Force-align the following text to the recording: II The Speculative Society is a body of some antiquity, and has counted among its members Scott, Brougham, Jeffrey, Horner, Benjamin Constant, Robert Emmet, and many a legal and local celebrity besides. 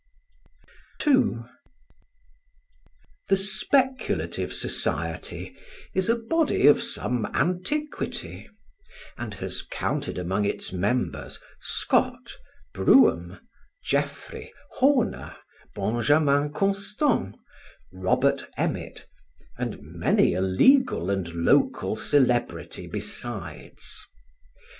II 1.05 1.43
The 3.29 3.37
Speculative 3.37 4.51
Society 4.51 5.55
is 5.93 6.09
a 6.09 6.15
body 6.15 6.65
of 6.65 6.81
some 6.81 7.27
antiquity, 7.35 8.49
and 9.15 9.35
has 9.35 9.61
counted 9.61 10.17
among 10.17 10.45
its 10.45 10.73
members 10.73 11.39
Scott, 11.59 12.31
Brougham, 12.73 13.41
Jeffrey, 13.83 14.51
Horner, 14.71 15.35
Benjamin 15.75 16.51
Constant, 16.51 17.35
Robert 17.93 18.47
Emmet, 18.57 19.05
and 19.55 19.77
many 19.83 20.33
a 20.33 20.41
legal 20.41 21.11
and 21.11 21.31
local 21.31 21.95
celebrity 21.95 22.87
besides. 22.87 24.03